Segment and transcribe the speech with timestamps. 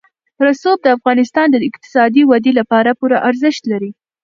[0.45, 3.91] رسوب د افغانستان د اقتصادي ودې لپاره پوره ارزښت لري.